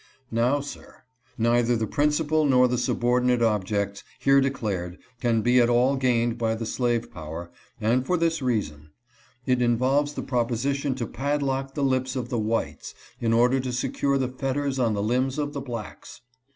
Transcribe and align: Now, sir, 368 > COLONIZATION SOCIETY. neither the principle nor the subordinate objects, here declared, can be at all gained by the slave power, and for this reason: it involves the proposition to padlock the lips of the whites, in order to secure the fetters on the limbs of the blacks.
Now, 0.31 0.61
sir, 0.61 1.03
368 1.37 1.37
> 1.37 1.37
COLONIZATION 1.37 1.61
SOCIETY. 1.61 1.71
neither 1.77 1.77
the 1.77 1.95
principle 1.95 2.45
nor 2.45 2.67
the 2.67 2.77
subordinate 2.79 3.41
objects, 3.43 4.03
here 4.17 4.41
declared, 4.41 4.97
can 5.19 5.43
be 5.43 5.59
at 5.61 5.69
all 5.69 5.95
gained 5.95 6.39
by 6.39 6.55
the 6.55 6.65
slave 6.65 7.11
power, 7.11 7.51
and 7.79 8.03
for 8.03 8.17
this 8.17 8.41
reason: 8.41 8.89
it 9.45 9.61
involves 9.61 10.13
the 10.15 10.23
proposition 10.23 10.95
to 10.95 11.05
padlock 11.05 11.75
the 11.75 11.83
lips 11.83 12.15
of 12.15 12.29
the 12.29 12.39
whites, 12.39 12.95
in 13.19 13.31
order 13.31 13.59
to 13.59 13.71
secure 13.71 14.17
the 14.17 14.27
fetters 14.29 14.79
on 14.79 14.95
the 14.95 15.03
limbs 15.03 15.37
of 15.37 15.53
the 15.53 15.61
blacks. 15.61 16.21